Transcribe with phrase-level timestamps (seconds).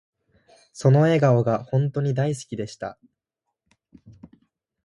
[0.73, 2.97] その笑顔が本とに大好きでした